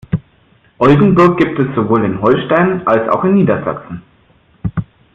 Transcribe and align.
Oldenburg 0.79 1.37
gibt 1.37 1.59
es 1.59 1.75
sowohl 1.75 2.05
in 2.05 2.19
Holstein, 2.23 2.81
als 2.87 3.07
auch 3.09 3.23
in 3.23 3.35
Niedersachsen. 3.35 4.01